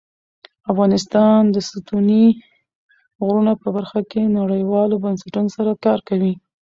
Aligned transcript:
افغانستان 0.71 1.39
د 1.55 1.57
ستوني 1.69 2.25
غرونه 3.25 3.53
په 3.61 3.67
برخه 3.75 3.99
کې 4.11 4.33
نړیوالو 4.39 5.01
بنسټونو 5.03 5.49
سره 5.57 5.71
کار 5.85 5.99
کوي. 6.09 6.33